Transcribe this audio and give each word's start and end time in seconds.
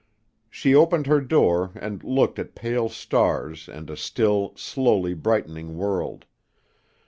She 0.49 0.73
opened 0.73 1.05
her 1.05 1.21
door 1.21 1.73
and 1.75 2.03
looked 2.03 2.39
at 2.39 2.55
pale 2.55 2.89
stars 2.89 3.69
and 3.69 3.87
a 3.87 3.95
still, 3.95 4.51
slowly 4.55 5.13
brightening 5.13 5.77
world. 5.77 6.25